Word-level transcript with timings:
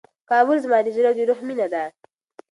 کابل 0.29 0.57
زما 0.63 0.77
د 0.83 0.87
زړه 0.95 1.07
او 1.09 1.15
د 1.17 1.19
روح 1.29 1.39
مېنه 1.47 1.67
ده. 1.73 1.83